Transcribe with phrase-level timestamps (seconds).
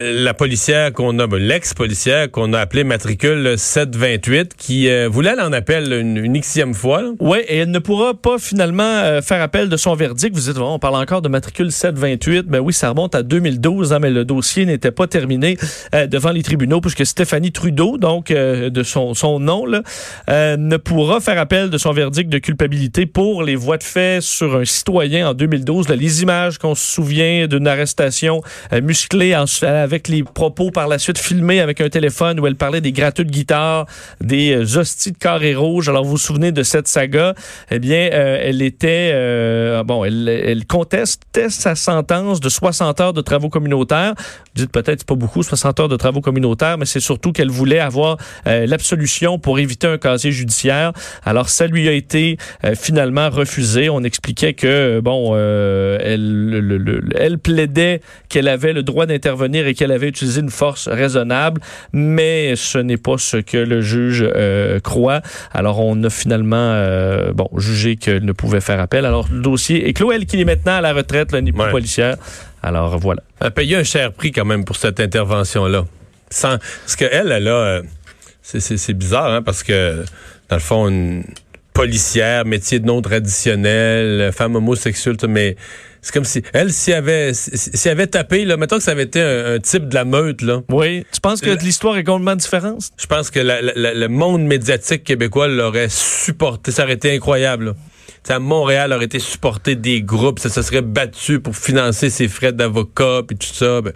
[0.00, 5.52] la policière qu'on a, l'ex-policière qu'on a appelée matricule 728, qui euh, voulait aller en
[5.52, 7.02] appel une, une fois.
[7.18, 10.36] Oui, et elle ne pourra pas finalement euh, faire appel de son verdict.
[10.36, 12.46] Vous dites, bon, on parle encore de matricule 728.
[12.46, 15.58] Ben oui, ça remonte à 2012, hein, mais le dossier n'était pas terminé
[15.92, 19.82] euh, devant les tribunaux puisque Stéphanie Trudeau, donc de son, son nom, là,
[20.56, 24.54] ne pourra faire appel de son verdict de culpabilité pour les voies de fait sur
[24.54, 25.88] un citoyen en 2012.
[25.88, 28.42] Là, les images qu'on se souvient d'une arrestation
[28.80, 29.46] musclée en
[29.88, 33.24] avec les propos par la suite filmés avec un téléphone où elle parlait des gratteux
[33.24, 33.86] de guitare,
[34.20, 35.88] des euh, hosties de carré rouge.
[35.88, 37.32] Alors, vous vous souvenez de cette saga?
[37.70, 43.12] Eh bien, euh, elle était, euh, bon, elle, elle contestait sa sentence de 60 heures
[43.14, 44.12] de travaux communautaires.
[44.18, 47.78] Vous dites peut-être pas beaucoup, 60 heures de travaux communautaires, mais c'est surtout qu'elle voulait
[47.78, 50.92] avoir l'absolution pour éviter un casier judiciaire.
[51.24, 52.36] Alors, ça lui a été
[52.74, 53.88] finalement refusé.
[53.88, 60.08] On expliquait que, bon, elle, elle plaidait qu'elle avait le droit d'intervenir et qu'elle avait
[60.08, 61.60] utilisé une force raisonnable,
[61.92, 65.22] mais ce n'est pas ce que le juge euh, croit.
[65.52, 69.06] Alors, on a finalement euh, bon jugé qu'elle ne pouvait faire appel.
[69.06, 70.10] Alors, le dossier est clos.
[70.10, 71.70] Elle qui est maintenant à la retraite, la ouais.
[71.70, 72.16] policière.
[72.62, 73.22] Alors, voilà.
[73.40, 75.84] Elle a payé un cher prix quand même pour cette intervention-là.
[76.28, 77.52] Sans, parce qu'elle, elle a...
[77.52, 77.82] Euh,
[78.42, 80.04] c'est bizarre, hein, parce que,
[80.48, 81.22] dans le fond, une
[81.78, 85.54] policière, métier de non traditionnel, femme homosexuelle, mais
[86.02, 89.20] c'est comme si elle s'y avait s'y avait tapé là mettons que ça avait été
[89.20, 90.62] un, type de la meute là.
[90.70, 91.06] Oui.
[91.12, 92.90] Tu penses que l'histoire est complètement différente?
[92.98, 97.74] Je pense que le monde médiatique québécois l'aurait supporté ça aurait été incroyable
[98.28, 102.52] à Montréal aurait été supporté des groupes ça se serait battu pour financer ses frais
[102.52, 103.92] d'avocat et tout ça ben.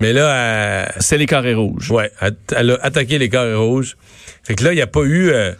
[0.00, 2.10] Mais là c'est les carrés rouges ouais
[2.54, 3.96] elle, a attaqué les carrés rouges
[4.42, 5.52] fait que là il n'y a pas eu euh,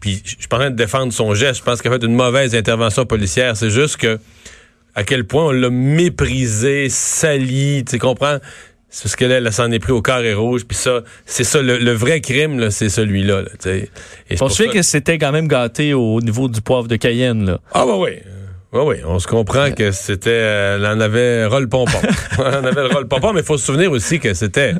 [0.00, 1.60] puis je suis pas en train de défendre son geste.
[1.60, 3.56] Je pense qu'elle a fait une mauvaise intervention policière.
[3.56, 4.18] C'est juste que
[4.94, 8.38] à quel point on l'a méprisé, sali, tu comprends?
[8.90, 10.64] C'est parce qu'elle, elle, s'en est pris au carré rouge.
[10.66, 13.42] Puis ça, c'est ça, le, vrai crime, là, c'est celui-là.
[13.42, 13.72] Là,
[14.40, 17.44] on se fait que c'était quand même gâté au niveau du poivre de Cayenne.
[17.44, 17.60] Là.
[17.72, 18.12] Ah bah oui.
[18.70, 21.96] Oui, oui, on se comprend que c'était, euh, elle en avait rôle pompon.
[22.38, 24.74] on avait le rôle pompon, mais il faut se souvenir aussi que c'était,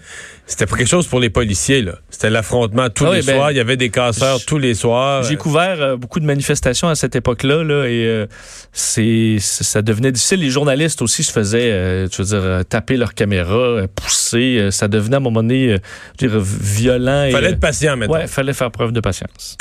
[0.47, 1.93] c'était quelque chose pour les policiers là.
[2.11, 3.51] C'était l'affrontement tous ah les ben, soirs.
[3.51, 5.23] Il y avait des casseurs tous les soirs.
[5.23, 8.27] J'ai couvert euh, beaucoup de manifestations à cette époque-là, là, et euh,
[8.75, 10.41] c'est, ça devenait difficile.
[10.41, 14.69] Les journalistes aussi se faisaient, tu veux dire, taper leur caméra, pousser.
[14.71, 15.79] ça devenait à un moment donné,
[16.19, 17.31] dire, violent.
[17.33, 18.17] Fallait être patient maintenant.
[18.17, 19.57] Ouais, fallait faire preuve de patience.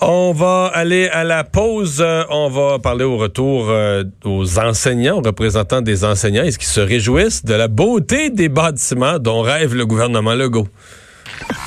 [0.00, 2.04] On va aller à la pause.
[2.30, 6.44] On va parler au retour euh, aux enseignants, aux représentants des enseignants.
[6.44, 10.68] Est-ce qu'ils se réjouissent de la beauté des bâtiments dont rêve le gouvernement Legault?